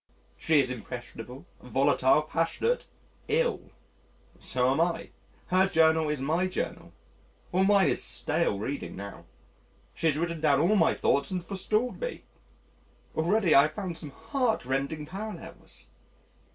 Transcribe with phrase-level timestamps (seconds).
[0.35, 2.87] She is impressionable, volatile, passionate
[3.27, 3.69] ill!
[4.39, 5.11] So am I.
[5.45, 6.91] Her journal is my journal.
[7.51, 9.25] All mine is stale reading now.
[9.93, 12.23] She has written down all my thoughts and forestalled me!
[13.15, 15.85] Already I have found some heart rending parallels.